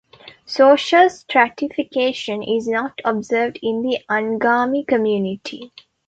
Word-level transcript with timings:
Social 0.47 1.11
stratification 1.11 2.41
is 2.41 2.67
not 2.67 2.99
observed 3.05 3.59
in 3.61 3.83
the 3.83 3.99
Angami 4.09 4.87
community. 4.87 5.71